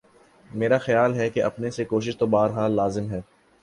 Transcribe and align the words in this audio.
میرا 0.49 0.77
خیال 0.77 1.13
ہے 1.13 1.29
کہ 1.29 1.43
اپنی 1.43 1.71
سی 1.71 1.85
کوشش 1.85 2.17
تو 2.17 2.25
بہر 2.25 2.49
حال 2.49 2.71
لازم 2.71 3.09
ہے۔ 3.11 3.21